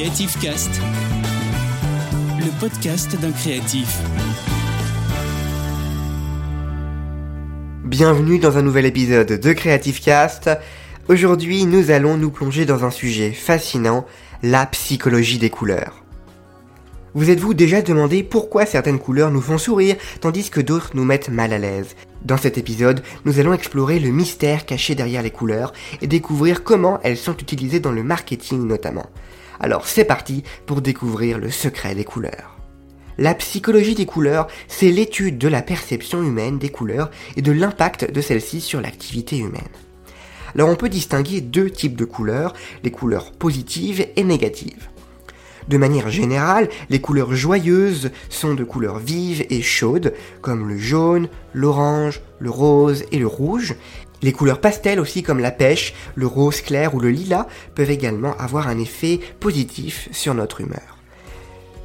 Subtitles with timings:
[0.00, 0.80] Creative Cast,
[2.38, 3.98] le podcast d'un créatif.
[7.84, 10.48] Bienvenue dans un nouvel épisode de Creative Cast.
[11.10, 14.06] Aujourd'hui, nous allons nous plonger dans un sujet fascinant,
[14.42, 16.02] la psychologie des couleurs.
[17.12, 21.28] Vous êtes-vous déjà demandé pourquoi certaines couleurs nous font sourire tandis que d'autres nous mettent
[21.28, 21.94] mal à l'aise?
[22.24, 27.00] Dans cet épisode, nous allons explorer le mystère caché derrière les couleurs et découvrir comment
[27.02, 29.10] elles sont utilisées dans le marketing notamment.
[29.60, 32.56] Alors c'est parti pour découvrir le secret des couleurs.
[33.18, 38.10] La psychologie des couleurs, c'est l'étude de la perception humaine des couleurs et de l'impact
[38.10, 39.60] de celles-ci sur l'activité humaine.
[40.54, 44.88] Alors on peut distinguer deux types de couleurs, les couleurs positives et négatives.
[45.68, 51.28] De manière générale, les couleurs joyeuses sont de couleurs vives et chaudes, comme le jaune,
[51.52, 53.74] l'orange, le rose et le rouge.
[54.22, 58.36] Les couleurs pastel aussi comme la pêche, le rose clair ou le lilas peuvent également
[58.36, 60.98] avoir un effet positif sur notre humeur.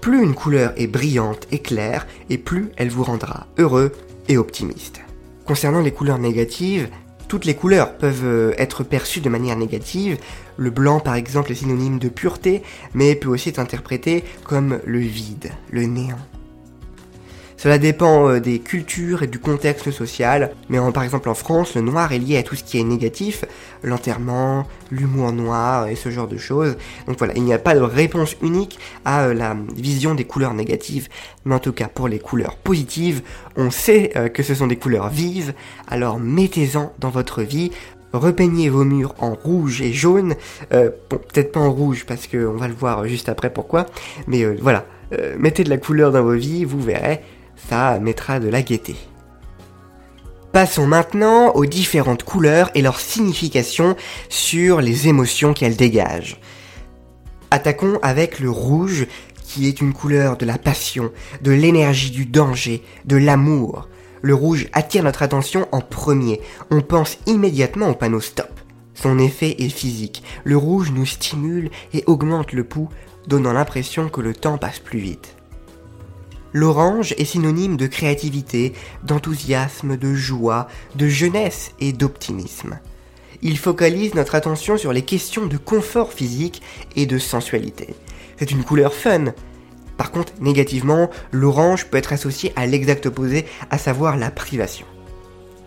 [0.00, 3.92] Plus une couleur est brillante et claire, et plus elle vous rendra heureux
[4.28, 5.00] et optimiste.
[5.44, 6.88] Concernant les couleurs négatives,
[7.28, 10.18] toutes les couleurs peuvent euh, être perçues de manière négative.
[10.56, 12.62] Le blanc, par exemple, est synonyme de pureté,
[12.94, 16.18] mais peut aussi être interprété comme le vide, le néant.
[17.62, 21.82] Cela dépend euh, des cultures et du contexte social, mais par exemple en France, le
[21.82, 23.44] noir est lié à tout ce qui est négatif,
[23.82, 26.78] l'enterrement, l'humour noir et ce genre de choses.
[27.06, 30.54] Donc voilà, il n'y a pas de réponse unique à euh, la vision des couleurs
[30.54, 31.08] négatives,
[31.44, 33.20] mais en tout cas pour les couleurs positives,
[33.56, 35.52] on sait euh, que ce sont des couleurs vives,
[35.86, 37.72] alors mettez-en dans votre vie,
[38.14, 40.34] repeignez vos murs en rouge et jaune.
[40.70, 43.84] bon, peut-être pas en rouge parce qu'on va le voir juste après pourquoi.
[44.26, 44.86] Mais voilà,
[45.38, 47.20] mettez de la couleur dans vos vies, vous verrez,
[47.68, 48.96] ça mettra de la gaieté.
[50.52, 53.94] Passons maintenant aux différentes couleurs et leur signification
[54.28, 56.40] sur les émotions qu'elles dégagent.
[57.52, 59.06] Attaquons avec le rouge,
[59.44, 63.88] qui est une couleur de la passion, de l'énergie, du danger, de l'amour.
[64.22, 66.40] Le rouge attire notre attention en premier.
[66.70, 68.50] On pense immédiatement au panneau stop.
[68.94, 70.22] Son effet est physique.
[70.44, 72.90] Le rouge nous stimule et augmente le pouls,
[73.26, 75.36] donnant l'impression que le temps passe plus vite.
[76.52, 78.72] L'orange est synonyme de créativité,
[79.04, 80.66] d'enthousiasme, de joie,
[80.96, 82.78] de jeunesse et d'optimisme.
[83.42, 86.60] Il focalise notre attention sur les questions de confort physique
[86.96, 87.94] et de sensualité.
[88.36, 89.26] C'est une couleur fun.
[89.96, 94.86] Par contre, négativement, l'orange peut être associé à l'exact opposé, à savoir la privation.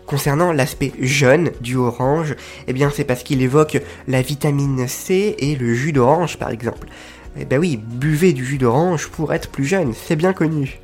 [0.06, 2.36] Concernant l'aspect jeune du orange,
[2.68, 6.88] eh bien c'est parce qu'il évoque la vitamine C et le jus d'orange par exemple.
[7.36, 10.78] Eh ben oui, buvez du jus d'orange pour être plus jeune, c'est bien connu.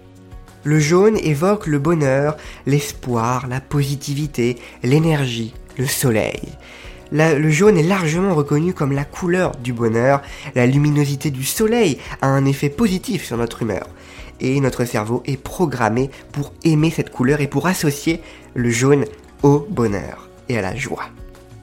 [0.64, 6.40] Le jaune évoque le bonheur, l'espoir, la positivité, l'énergie, le soleil.
[7.12, 10.22] le jaune est largement reconnu comme la couleur du bonheur.
[10.54, 13.88] La luminosité du soleil a un effet positif sur notre humeur.
[14.40, 18.20] Et notre cerveau est programmé pour aimer cette couleur et pour associer
[18.54, 19.04] le jaune
[19.42, 21.10] au bonheur et à la joie.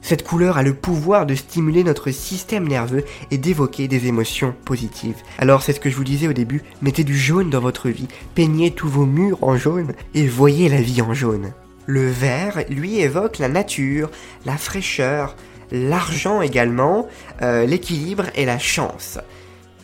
[0.08, 5.18] Cette couleur a le pouvoir de stimuler notre système nerveux et d'évoquer des émotions positives.
[5.36, 8.08] Alors c'est ce que je vous disais au début, mettez du jaune dans votre vie,
[8.34, 11.52] peignez tous vos murs en jaune et voyez la vie en jaune.
[11.84, 14.10] Le vert, lui, évoque la nature,
[14.46, 15.36] la fraîcheur,
[15.72, 17.06] l'argent également,
[17.42, 19.18] euh, l'équilibre et la chance.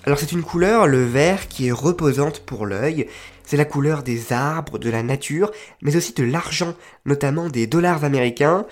[0.07, 3.09] Alors c'est une couleur, le vert, qui est reposante pour l'œil.
[3.45, 5.51] C'est la couleur des arbres, de la nature,
[5.83, 6.73] mais aussi de l'argent,
[7.05, 8.65] notamment des dollars américains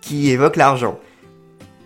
[0.00, 0.98] qui évoque l'argent.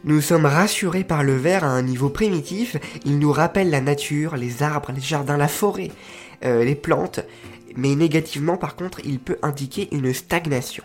[0.04, 2.76] Nous sommes rassurés par le vert à un niveau primitif,
[3.06, 5.90] il nous rappelle la nature, les arbres, les jardins, la forêt,
[6.44, 7.20] euh, les plantes,
[7.74, 10.84] mais négativement par contre il peut indiquer une stagnation.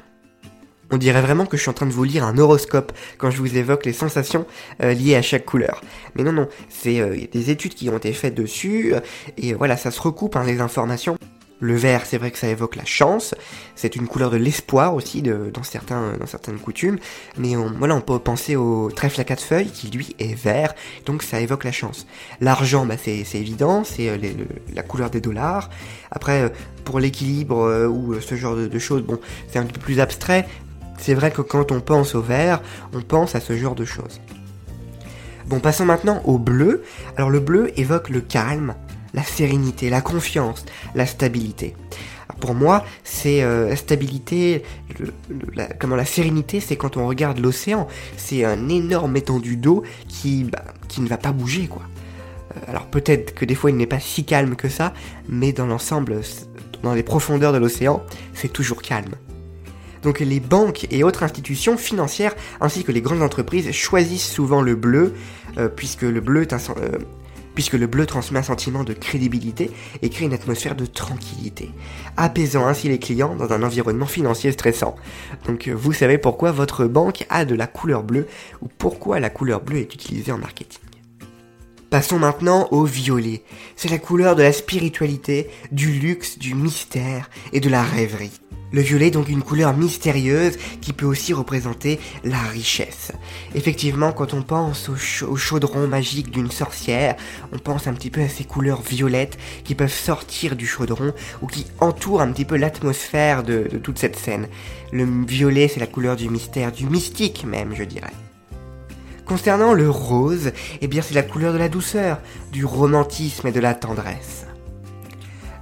[0.91, 3.37] On dirait vraiment que je suis en train de vous lire un horoscope quand je
[3.37, 4.45] vous évoque les sensations
[4.81, 5.81] euh, liées à chaque couleur.
[6.15, 8.93] Mais non, non, c'est euh, des études qui ont été faites dessus,
[9.37, 11.17] et voilà, ça se recoupe hein, les informations.
[11.61, 13.35] Le vert, c'est vrai que ça évoque la chance.
[13.75, 16.97] C'est une couleur de l'espoir aussi dans, certaines coutumes.
[17.37, 20.73] Mais on, voilà, on peut penser au trèfle à quatre feuilles qui lui est vert.
[21.05, 22.07] Donc ça évoque la chance.
[22.39, 24.17] L'argent, bah, c'est évident, c'est euh,
[24.73, 25.69] la couleur des dollars.
[26.11, 26.49] Après, euh,
[26.85, 29.19] pour l'équilibre euh, ou ce genre de, de choses, bon,
[29.49, 30.47] c'est un peu plus abstrait.
[30.97, 32.61] C'est vrai que quand on pense au vert,
[32.93, 34.21] on pense à ce genre de choses.
[35.47, 36.83] Bon, passons maintenant au bleu.
[37.17, 38.75] Alors le bleu évoque le calme,
[39.13, 40.65] la sérénité, la confiance,
[40.95, 41.75] la stabilité.
[42.39, 44.63] pour moi, c'est euh, stabilité,
[45.53, 50.45] la, comment la sérénité, c'est quand on regarde l'océan, c'est un énorme étendue d'eau qui,
[50.45, 51.81] bah, qui ne va pas bouger, quoi.
[52.55, 54.93] Euh, alors peut-être que des fois il n'est pas si calme que ça,
[55.27, 56.21] mais dans l'ensemble,
[56.83, 58.03] dans les profondeurs de l'océan,
[58.33, 59.15] c'est toujours calme.
[60.03, 64.75] Donc les banques et autres institutions financières ainsi que les grandes entreprises choisissent souvent le
[64.75, 65.13] bleu,
[65.57, 66.59] euh, puisque le bleu est un,
[67.59, 69.69] puisque le bleu transmet un sentiment de crédibilité
[70.01, 71.71] et crée une atmosphère de tranquillité,
[72.15, 74.95] apaisant ainsi les clients dans un environnement financier stressant.
[75.45, 78.27] Donc vous savez pourquoi votre banque a de la couleur bleue
[78.61, 80.79] ou pourquoi la couleur bleue est utilisée en marketing.
[81.89, 83.43] Passons maintenant au violet.
[83.75, 88.39] C'est la couleur de la spiritualité, du luxe, du mystère et de la rêverie.
[88.71, 93.11] Le violet est donc une couleur mystérieuse qui peut aussi représenter la richesse.
[93.55, 97.15] Effectivement, quand on pense au, chaudron magique d'une sorcière,
[97.51, 101.47] on pense un petit peu à ces couleurs violettes qui peuvent sortir du chaudron ou
[101.47, 104.47] qui entourent un petit peu l'atmosphère de, de toute cette scène.
[104.91, 108.13] Le violet, c'est la couleur du mystère, du mystique même, je dirais.
[109.25, 110.51] Concernant le rose,
[110.81, 112.19] eh bien c'est la couleur de la douceur,
[112.51, 114.48] du romantisme et de la tendresse.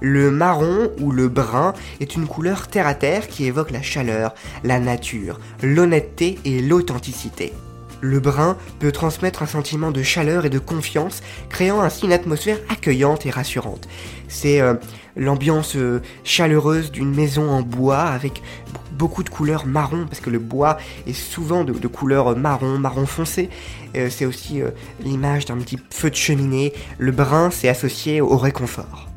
[0.00, 4.34] Le marron ou le brun est une couleur terre à terre qui évoque la chaleur,
[4.62, 7.52] la nature, l'honnêteté et l'authenticité.
[8.00, 12.58] Le brun peut transmettre un sentiment de chaleur et de confiance, créant ainsi une atmosphère
[12.68, 13.88] accueillante et rassurante.
[14.28, 14.74] C'est euh,
[15.16, 18.40] l'ambiance euh, chaleureuse d'une maison en bois avec
[18.92, 20.78] beaucoup de couleurs marron, parce que le bois
[21.08, 23.50] est souvent de, couleur marron, marron foncé.
[23.96, 24.60] Euh, c'est aussi
[25.02, 26.72] l'image d'un petit feu de cheminée.
[26.98, 29.08] Le brun, c'est associé au réconfort.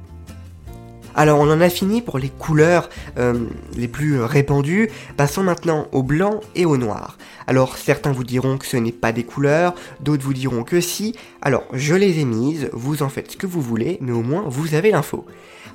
[1.15, 6.03] Alors on en a fini pour les couleurs euh, les plus répandues, passons maintenant au
[6.03, 7.17] blanc et au noir.
[7.47, 11.15] Alors certains vous diront que ce n'est pas des couleurs, d'autres vous diront que si,
[11.41, 14.43] alors je les ai mises, vous en faites ce que vous voulez, mais au moins
[14.47, 15.25] vous avez l'info.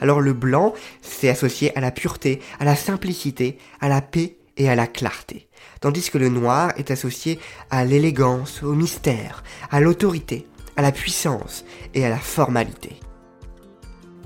[0.00, 4.69] Alors le blanc, c'est associé à la pureté, à la simplicité, à la paix et
[4.69, 5.49] à la clarté.
[5.81, 7.38] Tandis que le noir est associé
[7.71, 10.47] à l'élégance, au mystère, à l'autorité,
[10.77, 13.00] à la puissance et à la formalité.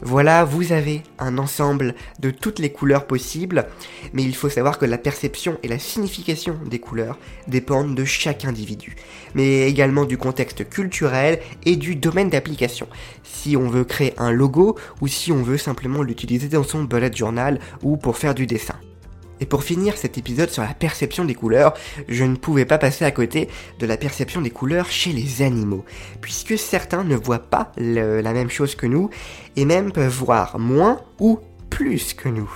[0.03, 3.67] Voilà, vous avez un ensemble de toutes les couleurs possibles,
[4.13, 7.19] mais il faut savoir que la perception et la signification des couleurs
[7.49, 8.97] dépendent de chaque individu,
[9.35, 12.89] mais également du contexte culturel et du domaine d'application.
[13.23, 17.13] Si on veut créer un logo ou si on veut simplement l'utiliser dans son bullet
[17.13, 18.77] journal ou pour faire du dessin.
[19.41, 21.75] Et pour finir cet épisode sur la perception des couleurs,
[22.09, 23.49] je ne pouvais pas passer à côté
[23.79, 25.85] de la perception des couleurs chez les animaux,
[26.21, 29.11] puisque certains ne voient pas la même chose que nous,
[29.57, 31.39] et même peuvent voir moins ou
[31.71, 32.51] plus que nous.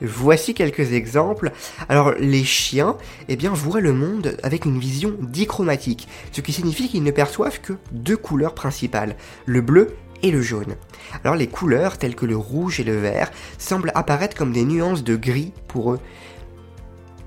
[0.00, 1.52] Voici quelques exemples.
[1.88, 2.96] Alors les chiens,
[3.28, 7.60] eh bien, voient le monde avec une vision dichromatique, ce qui signifie qu'ils ne perçoivent
[7.60, 9.16] que deux couleurs principales,
[9.46, 10.74] le bleu et le jaune.
[11.22, 15.04] Alors les couleurs telles que le rouge et le vert semblent apparaître comme des nuances
[15.04, 16.00] de gris pour eux.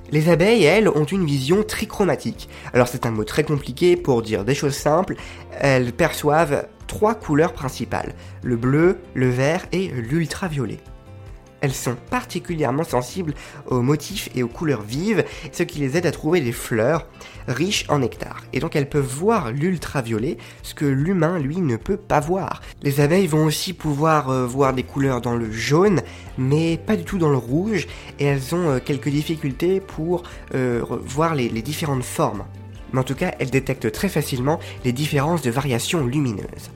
[0.09, 2.49] Les abeilles, elles, ont une vision trichromatique.
[2.73, 5.15] Alors c'est un mot très compliqué pour dire des choses simples.
[5.59, 10.79] Elles perçoivent trois couleurs principales, le bleu, le vert et l'ultraviolet.
[11.67, 13.33] Elles sont particulièrement sensibles
[13.65, 17.05] aux motifs et aux couleurs vives, ce qui les aide à trouver des fleurs
[17.49, 18.41] riches en nectar.
[18.53, 22.61] Et donc elles peuvent voir l'ultraviolet, ce que l'humain, lui, ne peut pas voir.
[22.83, 26.03] Les abeilles vont aussi pouvoir euh, voir des couleurs dans le jaune,
[26.37, 27.85] mais pas du tout dans le rouge,
[28.17, 30.23] et elles ont euh, quelques difficultés pour
[30.55, 32.45] euh, voir les différentes formes.
[32.93, 36.71] Mais en tout cas, elles détectent très facilement les différences de variations lumineuses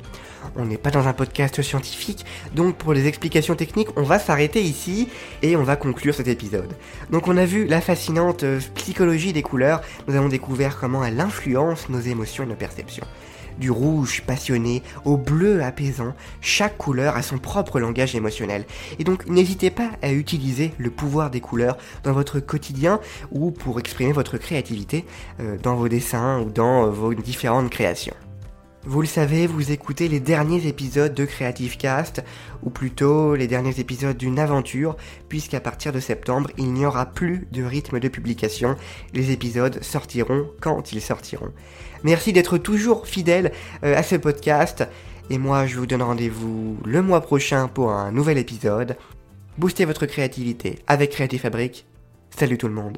[0.56, 4.62] on n'est pas dans un podcast scientifique, donc pour les explications techniques, on va s'arrêter
[4.62, 5.08] ici
[5.42, 6.74] et on va conclure cet épisode.
[7.12, 11.20] Donc on a vu la fascinante euh, psychologie des couleurs, nous avons découvert comment elle
[11.20, 13.06] influence nos émotions et nos perceptions.
[13.58, 18.66] Du rouge passionné au bleu apaisant, chaque couleur a son propre langage émotionnel.
[18.98, 23.00] Et donc n'hésitez pas à utiliser le pouvoir des couleurs dans votre quotidien
[23.32, 25.06] ou pour exprimer votre créativité
[25.40, 28.16] euh, dans vos dessins ou dans euh, vos différentes créations.
[28.84, 32.24] Vous le savez, vous écoutez les derniers épisodes de Creative Cast,
[32.64, 34.98] ou plutôt les derniers épisodes d'une aventure,
[35.30, 38.76] puisqu'à partir de septembre, il n'y aura plus de rythme de publication.
[39.14, 41.52] Les épisodes sortiront quand ils sortiront.
[42.04, 43.52] Merci d'être toujours fidèle
[43.84, 44.84] euh, à ce podcast,
[45.30, 48.98] et moi je vous donne rendez-vous le mois prochain pour un nouvel épisode.
[49.60, 51.86] Boostez votre créativité avec Creative Fabric.
[52.36, 52.98] Salut tout le monde.